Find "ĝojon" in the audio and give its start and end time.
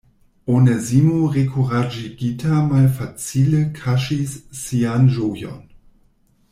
5.19-5.63